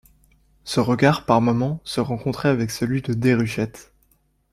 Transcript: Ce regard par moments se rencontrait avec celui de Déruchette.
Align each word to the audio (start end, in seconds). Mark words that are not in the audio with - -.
Ce 0.63 0.79
regard 0.79 1.27
par 1.27 1.41
moments 1.41 1.79
se 1.83 1.99
rencontrait 1.99 2.49
avec 2.49 2.71
celui 2.71 3.03
de 3.03 3.13
Déruchette. 3.13 3.93